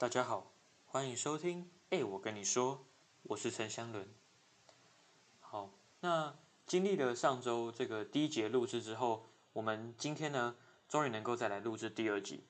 [0.00, 0.52] 大家好，
[0.86, 1.68] 欢迎收听。
[1.90, 2.86] 哎，我跟你说，
[3.24, 4.08] 我是陈香伦。
[5.40, 10.54] 好，那经历了上周这个第一节录制之后，我们今天呢，
[10.88, 12.46] 终于能够再来录制第二集。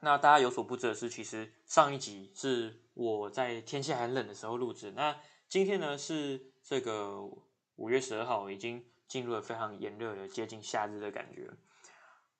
[0.00, 4.90] 那大家有所不知的是，其实上一集是我在天气还冷的时候录制。
[4.96, 5.16] 那
[5.48, 7.22] 今天呢，是这个
[7.76, 11.52] 五月十二号，已经进入了非常炎热的接近夏日的感觉。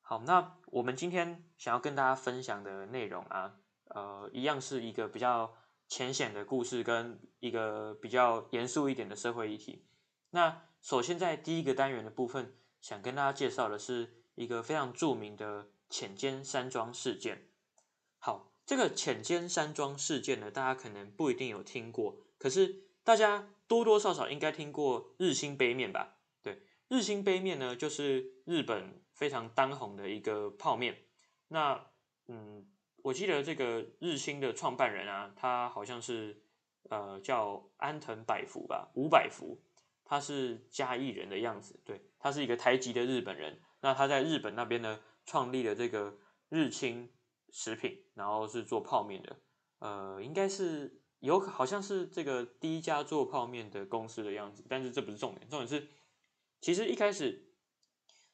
[0.02, 3.60] 好，那我们今天想要跟大家分享的内容啊。
[3.94, 5.54] 呃，一样是一个比较
[5.86, 9.84] 浅显的故事，跟一个比较严肃一点的社会议题。
[10.30, 17.46] 那首先在第一个单元的部分，想跟大家介绍的是一个非常著名的浅间山庄事件。
[18.18, 26.16] 好，这个浅间山庄事件呢，大家可能不一定有听过，可是大家多多少少应该听过日兴杯面吧？
[26.42, 31.04] 对，日兴杯面呢，就是日本非常当红的一个泡面。
[31.46, 31.90] 那，
[32.26, 32.66] 嗯。
[33.04, 36.40] 我记得这个日清的创办人啊，他好像是
[36.88, 39.60] 呃叫安藤百福吧，五百福，
[40.06, 43.60] 他是嘉义人的样子，对，他是一个台籍的日本人。
[43.82, 46.16] 那他在日本那边呢，创立了这个
[46.48, 47.12] 日清
[47.50, 49.36] 食品，然后是做泡面的，
[49.80, 55.86] 呃，应该是有好像是这个第一家做泡面的公司的样子，但是这不是重点，重点是
[56.62, 57.50] 其实一开始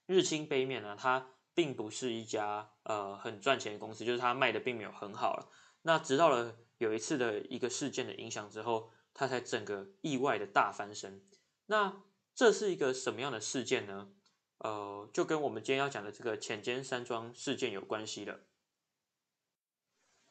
[0.07, 1.29] 日清杯面呢，它
[1.61, 5.53] 并不是一家呃很赚钱的公司，就是它卖的并没有很好了。
[5.83, 11.23] 那直到了有一次的一个事件的影响之后，它才整个意外的大翻身。
[11.67, 12.01] 那
[12.35, 14.09] 这是一个什么样的事件呢？
[14.57, 18.41] 呃，就跟我们今天要讲的这个浅间山庄事件有关系的。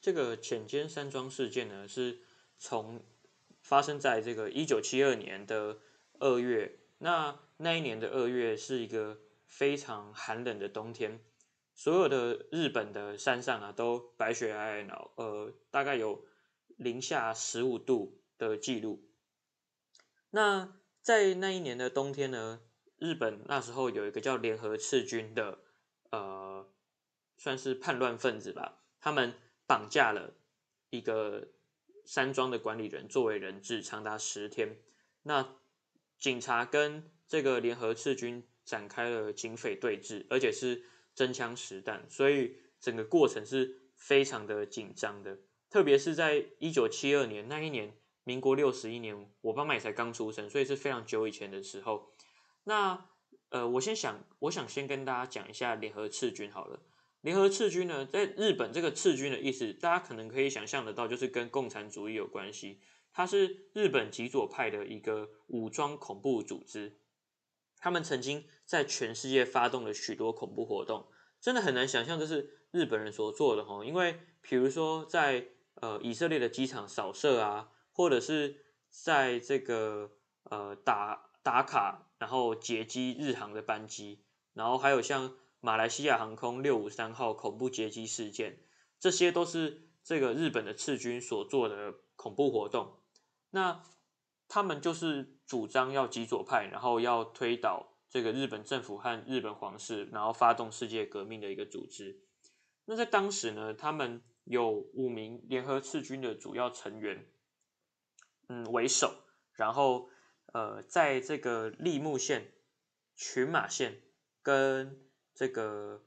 [0.01, 2.21] 这个浅间山庄事件呢，是
[2.57, 3.03] 从
[3.61, 5.77] 发生在这个一九七二年的
[6.17, 6.79] 二月。
[6.97, 9.19] 那那一年的二月是一个。
[9.49, 11.19] 非常寒冷的冬天，
[11.73, 16.23] 所有的日本的山上啊都白雪皑皑，呃，大概有
[16.77, 19.09] 零下十五度的记录。
[20.29, 22.61] 那在那一年的冬天呢，
[22.97, 25.59] 日本那时候有一个叫联合赤军的，
[26.11, 26.71] 呃，
[27.35, 29.33] 算是叛乱分子吧，他们
[29.65, 30.35] 绑架了
[30.91, 31.47] 一个
[32.05, 34.77] 山庄的管理人作为人质，长达十天。
[35.23, 35.55] 那
[36.19, 38.47] 警察跟这个联合赤军。
[38.69, 40.83] 展开了警匪对峙，而且是
[41.15, 45.39] 真枪实弹，所以整个过程是非常的紧张的。
[45.71, 47.91] 特别是在一九七二年那一年，
[48.23, 52.13] 民国六十一年，我爸妈也才刚出生，所以是非常久以前的时候。
[52.65, 53.09] 那
[53.49, 56.79] 呃，我先想，我想先跟大家讲一下联合赤军好了。
[57.21, 62.79] 联合赤军呢，在日本这个赤军的意思，大家可能可以想象得到，就是跟共产主义有关系。
[63.11, 66.99] 它是日本极左派的一个武装恐怖组织。
[67.81, 71.07] 他们曾经在全世界发动了许多恐怖活动，
[71.41, 73.83] 真的很难想象这是日本人所做的哈。
[73.83, 75.47] 因为比如说在
[75.81, 80.11] 呃以色列的机场扫射啊，或者是在这个
[80.43, 88.61] 呃打打卡，然后劫机日航的班机，然后还有像马来西亚航空六五三号恐怖劫机事件，
[88.99, 92.99] 这些都是这个日本的赤军所做的恐怖活动。
[93.49, 93.81] 那
[94.47, 102.19] 他们就是主张要极左派，然后要推倒这个日本政府和日本皇室，然后发动世界革命的一个组织。
[102.85, 107.25] 那在当时呢，他们有五名联合赤军的主要成员，
[108.47, 109.13] 嗯，为首，
[109.53, 110.09] 然后
[110.53, 112.51] 呃，在这个立木县、
[113.15, 114.01] 群马县
[114.41, 116.03] 跟这个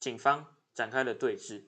[0.00, 1.64] 警方展开了对峙。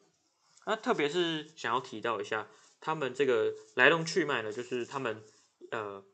[0.66, 2.48] 那特别是想要提到一下，
[2.80, 5.22] 他们这个来龙去脉呢，就是他们。
[5.70, 6.04] 呃，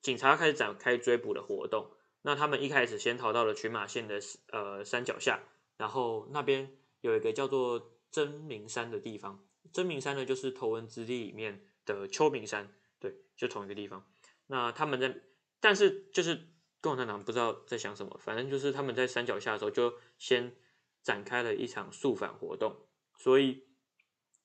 [0.00, 1.90] 警察开始展开追捕的活动。
[2.28, 4.20] 那他们一开始先逃到了群马县的
[4.52, 5.40] 呃山脚下，
[5.78, 9.42] 然后那边有一个叫做真名山的地方。
[9.72, 14.04] 真名山呢，就是头文字 D 里面的秋名山，对，就同一个地方。
[14.48, 15.18] 那他们在，
[15.58, 16.38] 但是就是
[16.82, 20.54] 共产党不知道在想什么，反正就是他们在山脚下的时候，就先
[21.02, 22.76] 展开了一场肃反活动。
[23.16, 23.64] 所以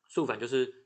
[0.07, 0.82] 肃反就是。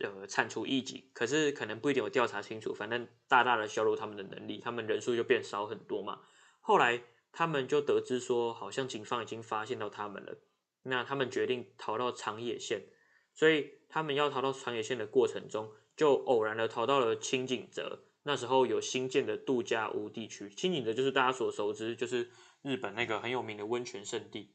[0.00, 6.20] 呃，铲除异己，可是可能不一定有调查清楚，反正大大的削弱他们的能力，他们人数就变少很多嘛。
[6.60, 10.38] 后来他们就得知说，好像警方已经发现到他们了，
[10.84, 12.86] 那他们决定逃到长野县，
[13.34, 20.48] 所以他们要逃到长野县的过程中，就偶然的逃到了轻井泽，那时候有新建的度假屋地区。
[20.48, 22.30] 轻井泽就是大家所熟知，就是
[22.62, 24.54] 日本那个很有名的温泉胜地。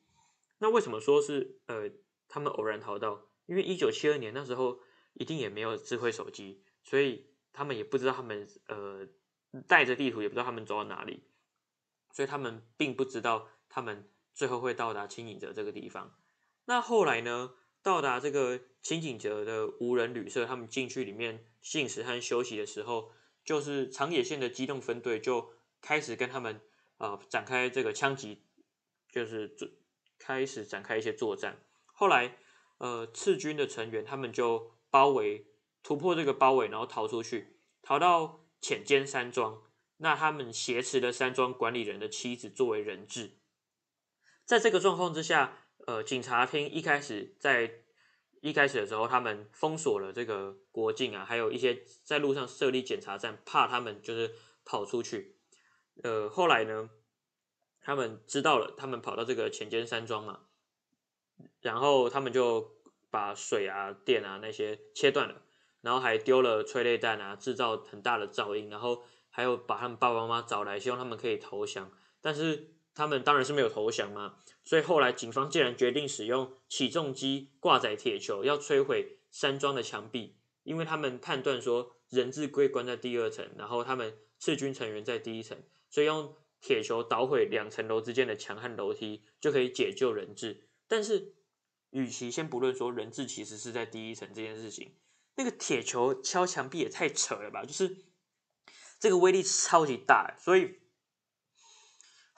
[0.57, 1.91] 那为什么说是呃
[2.27, 3.27] 他们偶然逃到？
[3.45, 4.79] 因为一九七二年那时候。
[5.17, 9.07] 一定也没有智慧手机，所以他们也不知道他们呃
[9.67, 11.23] 带着地图也不知道他们走到哪里，
[12.11, 16.15] 所以他们并不知道他们最后会到达轻井泽这个地方。
[16.65, 23.11] 那后来呢，到达这个轻井泽的无人旅社，他们进去里面进食和休息的时候，
[23.43, 26.61] 就是长野县的机动分队就开始跟他们
[26.97, 28.43] 啊、展开这个枪击，
[29.09, 29.55] 就是
[30.19, 31.63] 开始展开一些作战。
[31.85, 32.37] 后来
[32.77, 35.47] 呃赤军的成员他们就包围
[35.83, 39.63] 突破这个包围，然后逃出去，逃到浅间山庄。
[39.97, 43.39] 那他们挟持了山庄管理人的妻子作为人质。
[44.45, 47.83] 在这个状况之下，呃，警察厅一开始在
[48.41, 55.39] 一开始的时候，他们封锁了这个国境啊，还有一些在路上设立检查站，怕他们就是跑出去。
[56.03, 56.91] 呃，后来呢，
[57.81, 60.41] 他们知道了，他们跑到这个浅间山庄嘛，
[61.59, 62.76] 然后他们就
[63.17, 65.41] 把水啊、电啊那些切断了，
[65.81, 71.91] 然后还丢了催泪弹啊，制造很大的噪音，然后还有把他们爸爸妈妈找来，希望他们可以投降，
[72.21, 72.73] 但是。
[72.97, 85.55] 他们当然是没有投降嘛，所以后来警方竟然决定使用起重机挂载铁球，要摧毁山庄的墙壁，因为他们判断说人质归关在第二层，然后他们赤军成员在第一层，
[85.91, 90.67] 所以用铁球捣毁两层楼之间的墙和楼梯，就可以解救人质。
[90.87, 91.35] 但是，
[92.01, 94.95] 与其先不论说人质其实是在第一层这件事情，
[95.35, 97.97] 那个铁球敲墙壁也太扯了吧，就是
[98.99, 100.79] 这个威力超级大，所以。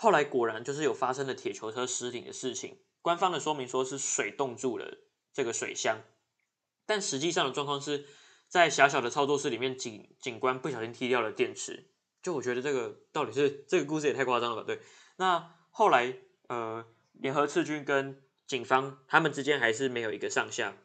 [0.01, 4.97] 后来果然就是有发生了铁球车失灵的事情，官方的说明说是水冻住了
[5.33, 6.01] 这个水箱，
[6.85, 8.05] 但实际上的状况是
[8.47, 11.91] 在狭小的操作室里面，警警官不小心踢掉了电池。
[12.23, 14.63] 就我觉得这个到底是这个故事也太夸张了吧？
[14.65, 14.79] 对，
[15.17, 16.17] 那后来
[16.47, 20.75] 呃，联合赤军跟警方他们之间还是没有一个上下，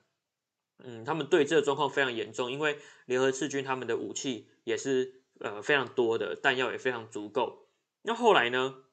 [0.85, 7.71] 嗯，他们对峙的状况非常严重，因为联合赤军他们的武器也是呃非常多的，弹药也非常足够。
[8.03, 8.85] 那后来呢？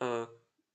[0.00, 0.28] 呃，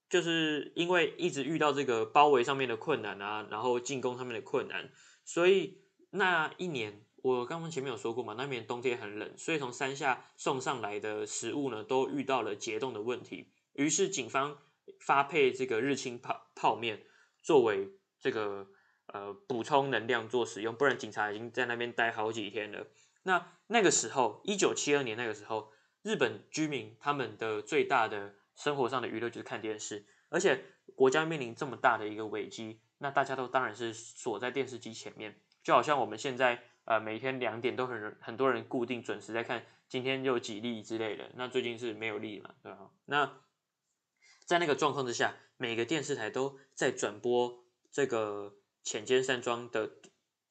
[0.10, 4.92] 就是因为一直遇到这个包围上面的困难啊，然后进攻上面的困难，
[5.25, 5.81] 所以
[6.12, 13.51] 那一年我刚刚前面有说过嘛，那边冬天很冷，所以从山下送上来的食物呢，都遇到了结冻的问题。
[13.74, 14.60] 于是警方
[15.00, 17.04] 发配这个日清泡泡面
[17.41, 17.89] 作为
[18.19, 18.68] 这个
[19.07, 22.88] 呃补充能量做使用，不然警察已经在那边待好几天了。
[23.24, 25.71] 那那个时候，一九七二年那个时候，
[26.01, 30.63] 日本居民他们的最大的生活上的娱乐就是看电视，而且
[30.95, 42.89] 国家面临这么大的一个危机，那大家都当然是锁在电视机前面，就好像我们现在呃每天两点都很很多人固定准时在看今天有几例之类的，那最近是没有例嘛，对吧？
[43.06, 43.41] 那
[44.45, 49.91] 在那个状况之下，每个电视台都在转播这个浅间山庄的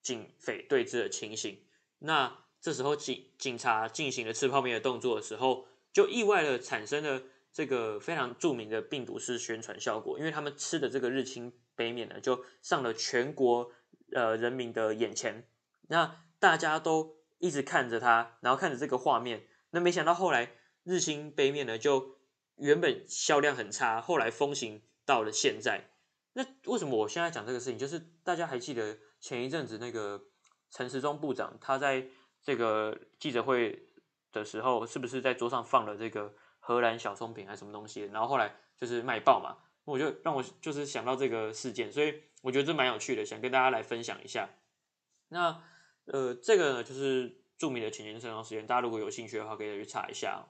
[0.03, 1.65] 警匪对峙的情形，
[2.01, 7.23] 那这时候警警察进行了吃泡面的动作的时候，就意外的产生了。
[7.51, 13.73] 这个非常著名的病毒式宣传效果，因为他们吃的这个日清杯面呢，就上了全国
[14.13, 15.49] 呃人民的眼前，
[15.89, 20.53] 那大家都一直看着它，然后看着这个画面，那没想到后来
[20.85, 22.19] 日清杯面呢，就
[22.59, 25.91] 原本销量很差，后来风行到了现在。
[26.35, 27.79] 那为什么我现在讲这个事情？
[27.79, 30.21] 就是大家还记得前一阵子那个
[30.71, 32.07] 陈时中部长他在
[32.43, 33.89] 这个记者会
[34.31, 36.35] 的时候，是不是在桌上放了这个？
[36.61, 44.51] 荷兰小松饼还是什么东西，然后后来就是卖爆嘛，我就让我就是想到这个事件，所以我觉得这蛮有趣的，想跟大家来分享一下。
[45.29, 45.63] 那
[46.05, 50.47] 呃，这个呢就是著名的浅间山庄事件，大家如果有兴趣的话，可以去查一下。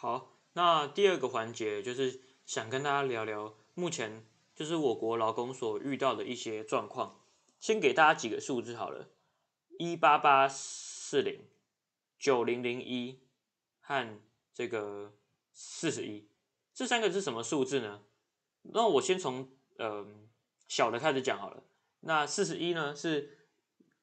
[0.00, 4.24] 好，那第二个环节就是想跟大家聊聊目前
[4.54, 7.20] 就是我国劳工所遇到的一些状况，
[7.58, 9.08] 先给大家几个数字好了，
[9.76, 11.40] 一八八四零
[12.16, 13.18] 九零零一
[13.80, 14.20] 和
[14.54, 15.14] 这个
[15.52, 16.28] 四十一，
[16.72, 18.04] 这三个是什么数字呢？
[18.62, 20.06] 那我先从呃
[20.68, 21.64] 小的开始讲好了。
[22.02, 23.36] 那四十一呢是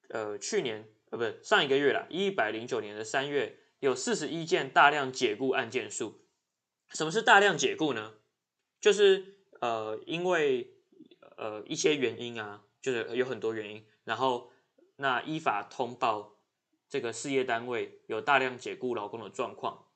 [0.09, 6.21] 呃去年呃不是上一个月啦，一百零九年的三月有四十一件大量解雇案件数。
[6.89, 8.15] 什么是大量解雇呢？
[8.79, 10.75] 就是呃因为
[11.37, 14.51] 呃一些原因啊，就是有很多原因，然后
[14.97, 16.33] 那依法通报。
[16.87, 19.87] 这个事业单位有大量解雇劳工的状况，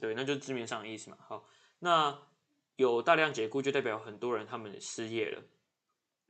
[0.00, 1.18] 对，那就是字面上的意思嘛。
[1.20, 1.46] 好，
[1.80, 2.18] 那
[2.76, 5.42] 有大量解雇就代表很多人他们失业了，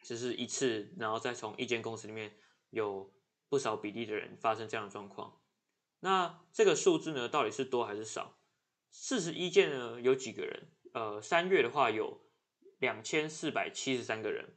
[0.02, 2.36] 只是一次，然后再从一间公司里面
[2.70, 3.10] 有
[3.48, 5.40] 不少比例的人发生这样的状况。
[6.00, 8.38] 那这个数字呢，到底是多还是少？
[8.90, 10.68] 四十一件呢，有几个人？
[10.94, 12.24] 呃，三月的话有
[12.78, 14.56] 两千四百七十三个人，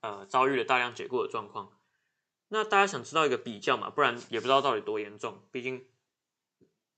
[0.00, 1.78] 呃，遭遇了大量解雇的状况。
[2.48, 3.90] 那大家想知道一个比较嘛？
[3.90, 5.46] 不然也不知道到底多严重。
[5.52, 5.86] 毕竟，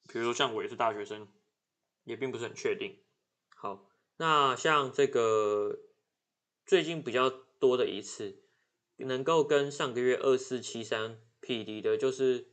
[0.07, 1.27] 比如说像我也是大学生，
[2.05, 3.03] 也并不是很确定。
[3.57, 5.81] 好，那像这个
[6.65, 8.45] 最近比较多的一次，
[8.97, 12.50] 能够跟上个月二四七三匹敌的，就是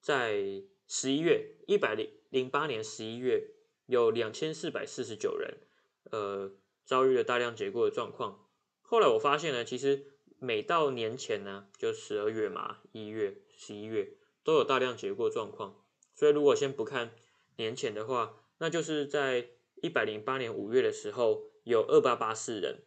[0.00, 3.50] 在十一月一百零零八年十一月
[3.86, 5.58] 有两千四百四十九人，
[6.10, 6.52] 呃，
[6.84, 8.48] 遭遇了大量解雇的状况。
[8.82, 10.04] 后来我发现呢，其实
[10.38, 14.12] 每到年前呢，就十二月嘛，一月、十一月
[14.44, 15.84] 都有大量解雇状况。
[16.14, 17.14] 所以如果先不看
[17.56, 19.50] 年前的话，那就是在
[19.82, 22.84] 一百零八年五月的时候，有二八八四人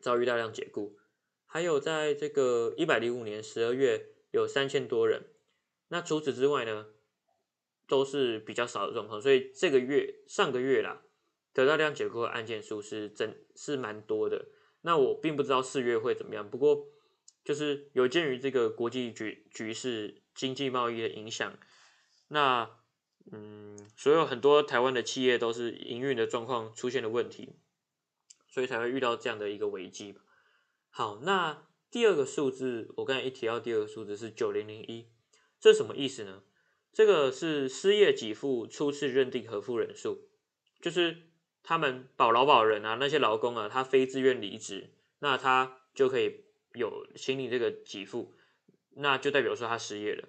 [0.00, 0.96] 遭遇大量解雇，
[1.44, 5.26] 还有在这个一百零五年十二月有三千多人。
[5.90, 6.86] 那除此之外呢，
[7.86, 9.20] 都是比较少的状况。
[9.20, 11.02] 所以这个月上个月啦，
[11.52, 14.48] 得到大量解雇的案件数是真是蛮多的。
[14.80, 16.86] 那我并不知道四月会怎么样，不过
[17.44, 21.58] 就是有鉴于这个国际局局势、经济贸易的影响，
[22.28, 22.80] 那。
[23.32, 27.54] 嗯，所有很多台湾的企业都是营运的状况出现了问题，
[28.48, 30.16] 所以才会遇到这样的一个危机。
[30.88, 35.06] 好，那第二个数字，我刚才一提到第二个数字是九零零一，
[35.60, 36.42] 这是什么意思呢？
[36.92, 40.28] 这个是失业给付初次认定核付人数，
[40.80, 41.28] 就是
[41.62, 44.90] 他们保劳保人啊，那些劳工啊，他非自愿离职，
[45.20, 48.34] 那他就可以有请领这个给付，
[48.96, 50.28] 那就代表说他失业了，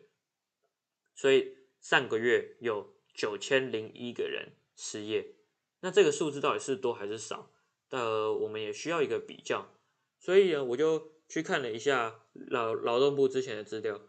[1.15, 1.57] 所以。
[1.81, 5.33] 上个月有九千零一个人失业，
[5.79, 7.51] 那这个数字到底是多还是少？
[7.89, 9.73] 呃，我们也需要一个比较，
[10.19, 13.99] 所以呢，我就去看了一下劳劳动部之前的资料，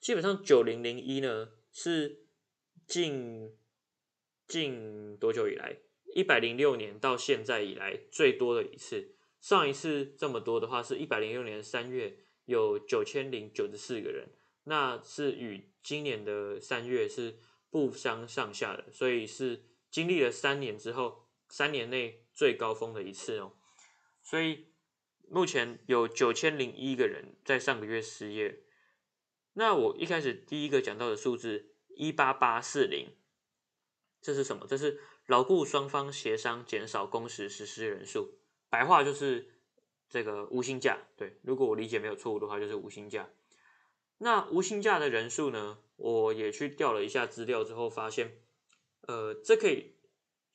[0.00, 2.24] 基本上九零零一呢是
[2.86, 3.56] 近
[4.46, 5.76] 近多久以来，
[6.14, 9.16] 一百零六年到现在以来最多的一次。
[9.40, 14.30] 上一次这么多的话，是一百零六年三月有九千零九十四个人。
[14.64, 17.38] 那是与今年的三月是
[17.70, 23.52] 不相上下的，所以是经历了三年之后，三年内最高峰的一次哦。
[24.22, 24.66] 所以
[25.28, 28.62] 目前有九千零一个人在上个月失业。
[29.58, 33.08] 那我一开始第一个讲到的数字一八八四零，
[34.22, 34.64] 这是什么？
[34.68, 38.38] 这是劳雇双方协商减少工时实施人数，
[38.70, 39.50] 白话就是
[40.08, 41.08] 这个无薪假。
[41.16, 43.30] 对，如果我理解没有错误的话，就是无薪假。
[44.18, 45.78] 那无薪假的人数呢？
[45.96, 48.40] 我也去调了一下资料之后发现，
[49.08, 49.96] 呃，这可以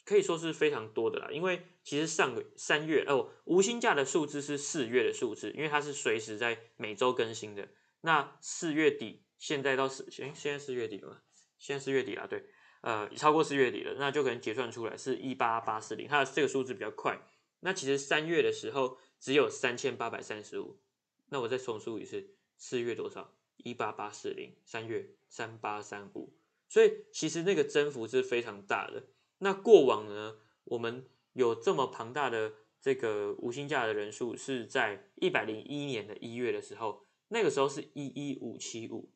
[0.05, 1.29] 可以说是非常多的啦。
[1.29, 7.67] 因为其实上个三月哦，无薪假的数字是四月的数字，因为它是随时在每周更新的。
[8.05, 11.22] 那四月底现在到四，诶，现在四月底了吗？
[11.57, 12.45] 现在四月底了，对，
[12.81, 17.17] 呃，超过四月底了，那就可能结算出来是一八八四零，它的这个数字比较快。
[17.62, 20.81] 那其实三月的时候只有三千八百三十五，
[21.29, 23.33] 那我再重述一次，四月多少？
[23.57, 26.36] 一八八四零，三月三八三五，
[26.67, 29.07] 所以其实那个增幅是非常大的。
[29.38, 39.11] 那过往呢，我们有这么庞大的这个无薪假的人数，是在一百零一年的一月的时候，那个时候是一一五七五。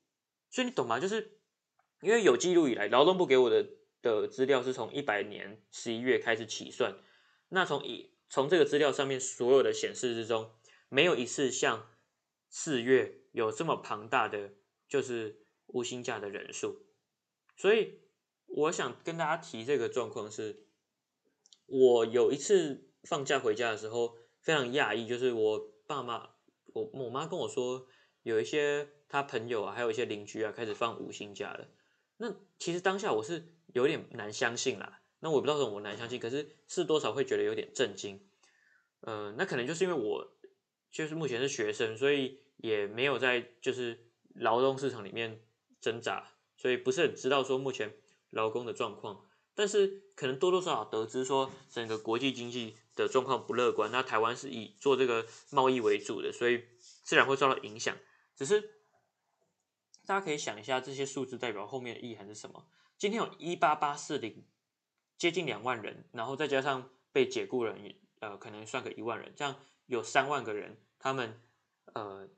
[0.49, 0.99] 所以你懂吗？
[0.99, 1.39] 就是
[2.01, 3.65] 因为有记录以来，劳动部给我的
[4.01, 6.97] 的资料是从一百年十一月开始起算。
[7.49, 10.51] 那从一从这个资料上面所有的显示之中，
[10.89, 11.89] 没有一次像
[12.49, 13.21] 四月。
[13.33, 14.55] 有这么庞大的
[14.87, 16.87] 就是无薪假的人数，
[17.55, 17.99] 所以
[18.47, 20.65] 我想跟大家提这个状况是，
[21.67, 26.31] 我有一次放假回家的时候非常讶异，就是我爸妈，
[26.73, 27.85] 我我妈跟我说，
[28.27, 31.67] 有一些他朋友啊，还有一些邻居啊，开始放无薪假了。
[32.17, 38.27] 那其实当下我是有点难相信啦，那我不知道怎么我难相信，可是是多少会觉得有点震惊。
[39.01, 40.37] 呃，那可能就是因为我
[40.91, 42.45] 就是目前是学生，所以。
[42.59, 45.39] 也没有在就是劳动市场里面
[45.79, 47.93] 挣扎，所以不是很知道说目前
[48.31, 57.95] 劳工的状况，但是可能多多少少得知说整个国际经济的状况不乐观，那台湾是以做这个贸易为主的，所以自然会受到影响。
[58.37, 58.61] 只是
[60.05, 62.65] 大家可以想一下，这些数字代表后面的意涵是什么？
[62.97, 64.45] 今天有一八八四零，
[65.17, 71.41] 接近两万人，然后再加上被解雇人，呃，可能算个一万人，这样有三万个人，他们
[71.93, 72.29] 呃。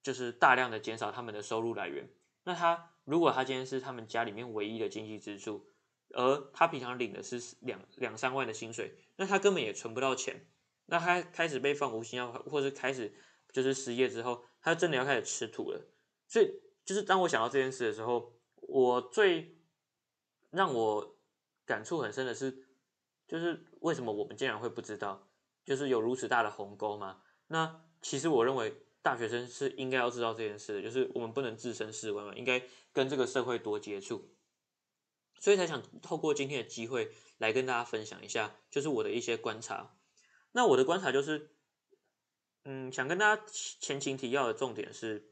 [0.00, 2.08] 就是大量的减少他们的收入来源。
[2.44, 5.66] 那他如果他今天是他们家里面唯一的经济支柱，
[6.14, 10.46] 而他平常领的是两两三万的薪水，那他根本也存不到钱。
[10.86, 13.12] 那他开始被放无薪假，或者开始
[13.52, 15.80] 就是失业之后，他真的要开始吃土了。
[16.26, 19.58] 所以，就是当我想到这件事的时候，我最
[20.50, 21.18] 让我
[21.64, 22.66] 感触很深的是，
[23.26, 25.28] 就是为什么我们竟然会不知道，
[25.64, 27.22] 就是有如此大的鸿沟吗？
[27.46, 28.84] 那其实我认为。
[29.00, 32.62] 大学生是应该要知道这件事的，就是我们不能置身事外嘛，应该
[32.92, 34.34] 跟这个社会多接触。
[35.38, 39.96] 所以才想透过今天的机会来跟大家分享一下，就是我的一些观察。
[40.52, 41.52] 那我的观察就是，
[42.70, 43.42] 嗯，想跟大家
[43.80, 45.30] 前情提要的重点是，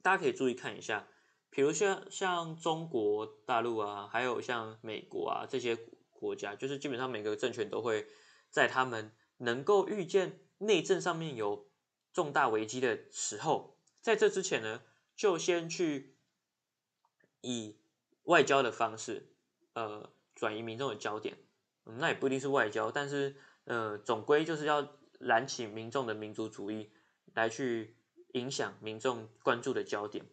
[0.00, 1.06] 大家可以注意看一下，
[1.50, 5.76] 比如像像中国大陆啊，还有像美国啊这些
[6.12, 8.06] 国家，就是基本上每个政权都会
[8.48, 11.68] 在他们能够预见内政上面有
[12.14, 14.80] 重大危机的时候，在这之前呢，
[15.14, 16.16] 就先去
[17.42, 17.76] 以
[18.22, 19.30] 外交的方式，
[19.74, 21.36] 呃，转移民众的焦点，
[21.84, 26.90] 嗯，那也不一定是外交，但是，呃，总归就是要燃起民众的民族主义，
[27.34, 27.96] 来去
[28.32, 30.26] 影响民众关注的焦点。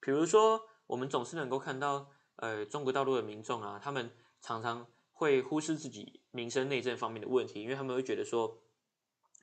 [0.00, 8.62] 比如说，我们总是能够看到，呃，中国大陆的民众啊，他们常常会忽视自己民生内政方面的问题，因为他们会觉得说，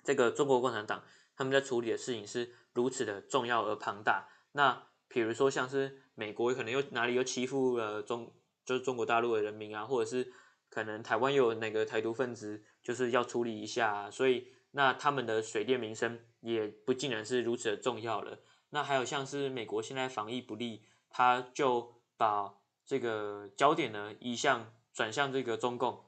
[0.03, 1.03] 这个中国共产党
[1.35, 4.29] 他们在处理的事情是如此的重要而庞大。
[4.51, 10.31] 那比如说，像是美国可能又哪里又欺负了中，就是中国大陆的人民啊，或者是
[10.69, 18.39] 可能台湾又有那个台独分子，就是要处理一下，所以那他们的水电民生也不尽然是如此的重要了。
[18.69, 26.05] 那还有像是美国现在防疫不力，他就把这个焦点呢移向转向这个中共。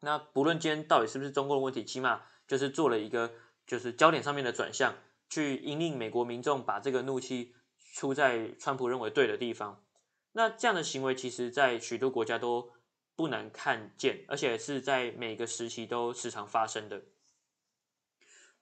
[0.00, 3.32] 那不论今天到底是不是中共的问题，起码就是做了一个
[3.66, 4.94] 就是焦点上面的转向，
[5.28, 7.54] 去引领美国民众把这个怒气。
[7.92, 9.82] 出在川普认为对的地方，
[10.30, 12.70] 那这样的行为其实，在许多国家都
[13.16, 17.02] 不难看见，而且是在每个时期都时常发生的。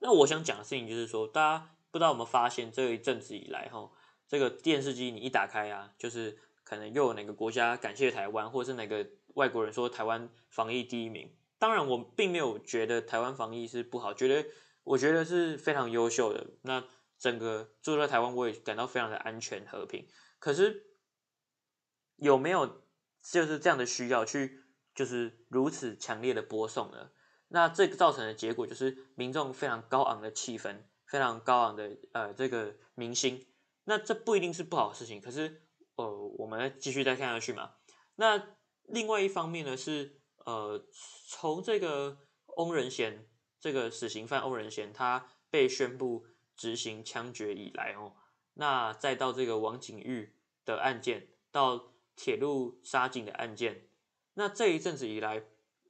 [0.01, 3.91] 那我想讲的事情就是说，大家不知道有没有发现，这一阵子以来，哈，
[4.27, 11.35] 这个电视机你一打开啊，就是可能又有哪个国家感谢台湾，或是哪个外国人说台湾防疫第一名。
[11.59, 14.49] 当然，我并没有觉得台湾防疫是不好，觉得
[14.85, 16.47] 我觉得是非常优秀的。
[16.63, 16.85] 那
[17.19, 20.07] 整个住在台湾，我也感到非常的安全和平。
[20.39, 20.87] 可是
[22.15, 22.85] 有没有
[23.21, 24.63] 就是这样的需要去，
[24.95, 27.11] 就是如此强烈的播送呢？
[27.49, 33.47] 那这个造成的结果就是民众非常高昂的气氛，非常高昂的呃这个民心。
[33.85, 35.63] 那这不一定是不好的事情，可是
[35.97, 37.73] 呃我们继续再看下去嘛。
[38.17, 40.85] 那另外一方面呢是呃
[41.29, 42.19] 从这个
[42.57, 43.29] 翁仁贤
[43.61, 46.27] 这个死刑犯翁仁贤他被宣布。
[46.59, 48.15] 执行枪决以来哦，
[48.55, 50.35] 那再到这个王景玉
[50.65, 53.89] 的案件，到铁路杀警的案件，
[54.35, 55.45] 那这一阵子以来，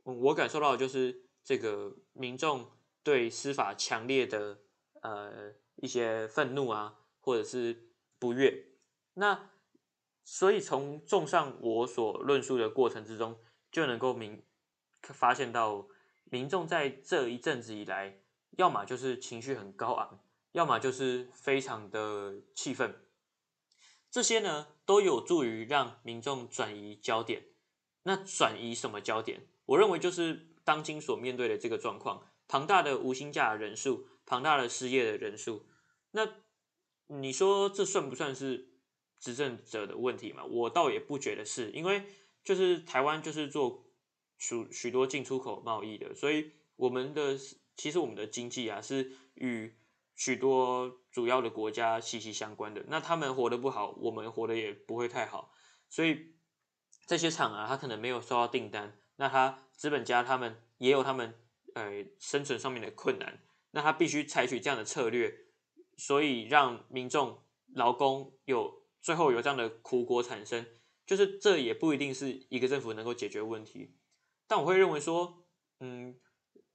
[0.05, 2.71] 我感受到就是这个民众
[3.03, 4.59] 对司法强烈的
[5.01, 8.67] 呃一些愤怒啊，或者是不悦。
[9.15, 9.49] 那
[10.25, 13.41] 所以从综上我所论述的过程之中，
[13.73, 14.45] 就能够明
[15.01, 15.89] 发现到
[16.25, 18.21] 民众在这一阵子以来，
[18.59, 20.23] 要么就是情绪很高昂。
[20.53, 22.95] 要么就是非常的气愤，
[24.11, 27.47] 这些呢都有助于让民众转移焦点。
[28.03, 29.47] 那转移什么焦点？
[29.65, 35.65] 我认为就是当今所面对的这个状况：庞大的无薪假的人数，庞大的失业的人数。
[36.11, 36.29] 那
[37.07, 38.69] 你说这算不算是
[39.19, 40.45] 执政者的问题嘛？
[40.45, 42.05] 我倒也不觉得是，因为
[42.45, 43.87] 就是台湾就是做
[44.37, 47.39] 许许多进出口贸易的，所以我们的
[47.75, 49.75] 其实我们的经济啊是与
[50.15, 55.51] 许多主要的国家息息相关的，那他们活得不好，我们活得也不会太好，
[55.89, 56.35] 所以
[57.07, 61.35] 这些厂啊，它可能没有收到订单，那他资本家他们也有他们
[61.75, 63.41] 呃生存上面的困难，
[63.73, 65.33] 那他必须采取这样的策略，
[65.97, 67.43] 所以让民众
[67.75, 70.65] 劳工有最后有这样的苦果产生，
[71.05, 73.97] 就是这也不一定是一个政府能够解决问题，
[74.47, 75.45] 但我会认为说，
[75.81, 76.19] 嗯，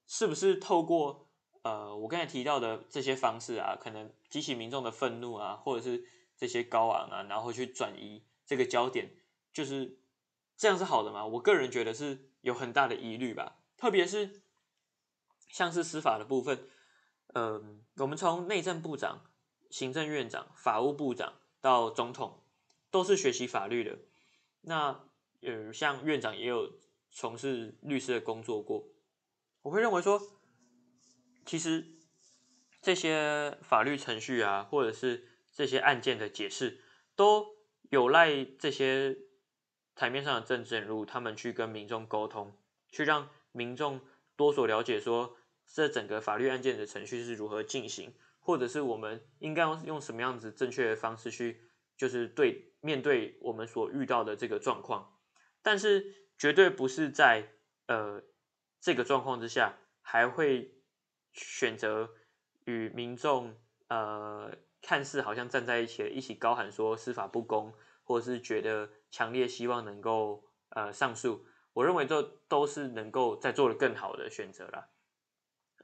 [0.06, 1.30] 是不是透过
[1.64, 6.04] 呃，我刚才提到的这些方式啊，可能激起民众的愤怒啊，或者是
[6.36, 9.16] 这些高昂啊，然后去转移这个焦点，
[9.54, 10.00] 就是
[10.58, 11.26] 这样是好的吗？
[11.26, 13.58] 我个人觉得是有很大的疑虑吧。
[13.76, 14.44] 特别是
[15.50, 16.70] 像是司法的部分，
[17.34, 19.26] 嗯、我们从内政部长、
[19.72, 22.46] 行政院长、法务部长到总统，
[22.92, 23.98] 都是学习法律的。
[24.62, 25.10] 那
[25.42, 26.72] 呃，像院长也有
[27.12, 28.88] 从事律师的工作过，
[29.64, 30.22] 我会认为说。
[31.46, 31.98] 其实
[32.82, 36.80] 这些法律程序啊，或者是这些案件的解释，
[37.18, 37.58] 都
[37.90, 39.18] 有赖这些
[39.96, 42.58] 台面上的政治人物，他们去跟民众沟通，
[42.90, 44.00] 去让民众
[44.36, 51.62] 多所了解，说这整个法律案件的程序是如何进行，或者是我们应该用什么样子正确的方式去，
[51.98, 55.18] 就是对面对我们所遇到的这个状况。
[55.62, 57.50] 但是绝对不是在
[57.88, 58.24] 呃
[58.80, 60.72] 这个状况之下还会。
[61.36, 62.12] 选择
[62.66, 74.90] 与民众呃看似好像站在一起，一起高喊说司法不公，或者是觉得强烈希望能够呃上诉，我认为这都是能够再做的更好的选择啦。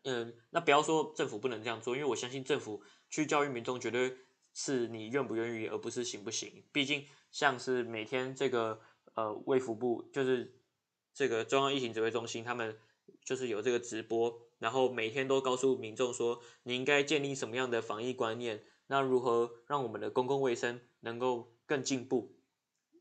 [0.03, 4.17] 嗯，那不要说政府不能这样做，因为我相信政府去教育民众，绝对
[4.53, 6.63] 是你愿不愿意，而不是行不行。
[6.71, 8.79] 毕竟像是每天这个
[9.15, 10.55] 呃卫福部，就是
[11.13, 12.79] 这个中央疫情指挥中心，他们
[13.25, 22.35] 就是有这个直播，然后每天都告诉民众说，你应该建立什么样的防疫观念，那如何让我们的公共卫生能够更进步？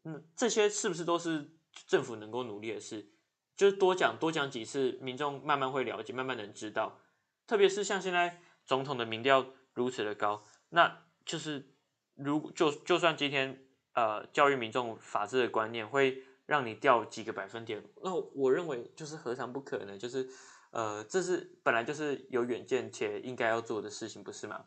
[0.05, 3.11] 嗯，这些是不是都是政府能够努力的事？
[3.57, 7.01] 就是多讲多讲几次，民众慢慢会了解，慢慢能知道。
[7.47, 11.75] 特别是像现在总统的民调如此的高，那就是
[12.15, 19.99] 如就就算今天呃教育民众法治的观念会让你掉几个百分点，那我认为就是何尝不可能？
[19.99, 20.29] 就是
[20.73, 24.67] 呃这是本来就是有远见且应该要做的事情，不是吗？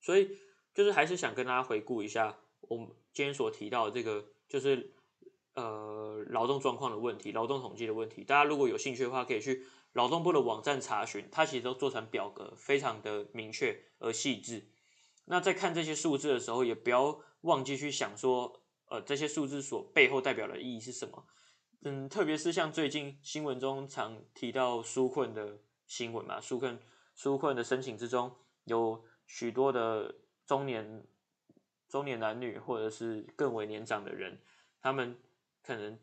[0.00, 0.36] 所以
[0.74, 2.36] 就是还是想跟大家回顾一下
[2.68, 4.94] 我们今天所提到的这个就是。
[5.54, 14.66] 呃，劳动状况的问题，劳动统计的问题，大家如果有兴趣的话，可以去劳动部的网站查询，它其实都做成表格，非常的明确而细致。
[15.26, 21.22] 那在看这些数字的时候，也不要忘记去想说，呃，这些数字所背后代表的意义是什么？
[21.82, 26.80] 嗯，特别是像最近新闻中常提到纾困的新闻嘛，纾困
[27.14, 30.14] 纾困的申请之中，有许多的
[30.46, 31.06] 中年
[31.92, 34.40] 中年男女，或者是更为年长的人，
[34.80, 35.16] 他们。
[35.64, 35.96] 可能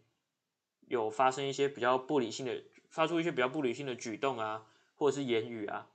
[0.88, 5.90] 有发生一些比较不理性的，发出一些比较不理性的举动啊，或者是言语啊。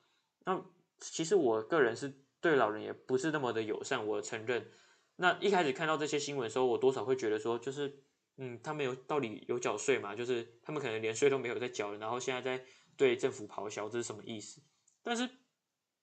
[0.44, 0.62] 那
[1.00, 4.70] 其实我个人是对老人也不是那么的友善，我承认。
[5.16, 8.02] 那一开始看到这些新闻的时候，我多少会觉得说，就是
[8.36, 10.14] 嗯，他们有到底有缴税吗？
[10.14, 12.62] 就是他们可能连税都没有在缴，然后现在在
[12.98, 14.60] 对政府咆哮，这是什么意思？
[15.02, 15.26] 但是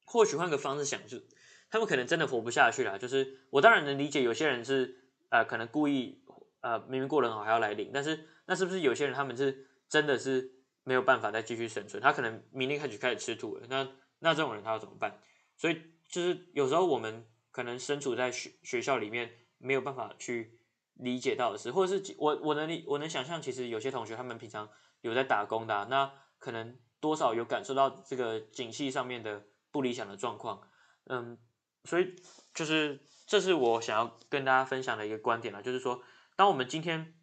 [0.06, 1.20] 或许换个方式想，就
[1.72, 3.00] 他们可能真的活不下去了。
[3.00, 6.20] 就是我当然能理解，有些人是呃，可能故意。
[6.64, 10.48] 呃，明明过得很好还要来领，但是那是不是有些人他们是真的是
[10.84, 12.00] 没有办法再继续生存？
[12.00, 13.88] 他可能明天开始开始吃土了，那
[14.20, 15.20] 那这种人他要怎么办？
[15.58, 20.60] 所以就是有时候我们可能身处在学学校里面没有办法去
[20.94, 24.70] 理解到的事，或者是我我能理我能想象，其实有些同学他们平常
[25.02, 30.62] 有在打工的，那可能多少有感受到这个景气上面的不理想的状况，
[31.06, 31.40] 嗯，
[31.84, 32.16] 所以
[32.54, 36.04] 就是这是我想要跟大家分享的一个观点啊，就是说。
[36.38, 37.14] 当我们今天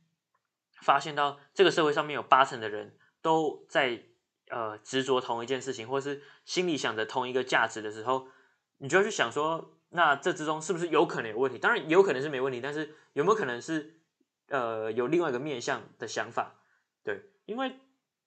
[0.83, 4.05] 发现到这个社会上面有八成的人都在
[4.49, 8.29] 呃执着同一件事情，或是心里想着同一个价值的时候，
[8.77, 11.59] 你就要去想说，那这之中是不是有可能有问题？
[11.59, 13.99] 当然有可能是没问题，但是有没有可能是
[14.49, 16.61] 呃有另外一个面向的想法？
[17.03, 17.81] 对，因为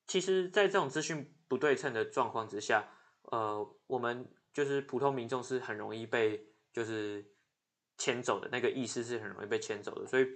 [0.08, 2.89] 其实，在这种资讯不对称的状况之下，
[3.32, 7.26] 呃，我们就是普通民众是很容易被就是
[7.98, 10.28] 牵走的，那个意识是很容易被牵走的，所以。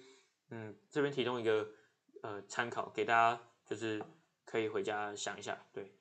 [0.51, 1.67] 嗯，这边提供一个
[2.21, 3.99] 呃参考给大家，就是
[4.45, 5.57] 可以回家想一下。
[5.73, 5.91] 对，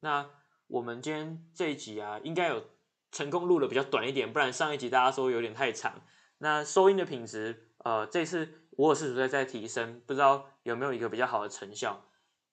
[0.00, 0.28] 那
[0.66, 2.62] 我们今天这一集啊，应该有
[3.10, 6.02] 成功录的比较短一点，不然上一集大家说有点太长。
[6.36, 12.04] 那收音的品质，呃，这次我有试图在在提升，不知道有没有一个比较好的成效。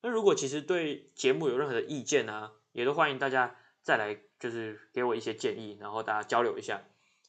[0.02, 6.82] 那如果其实对节目有任何的意见啊，也都欢迎大家再来，就是给我一些建议，然后大家交流一下。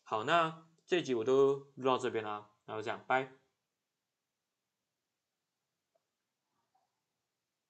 [0.03, 3.42] 好，那这集我都录到这边啦，然后这样，拜。